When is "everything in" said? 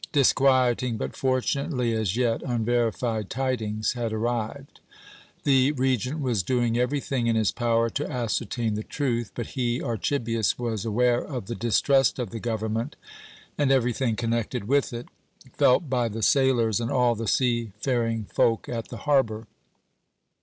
6.75-7.35